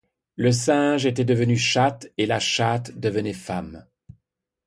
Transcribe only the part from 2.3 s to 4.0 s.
chatte devenait femme.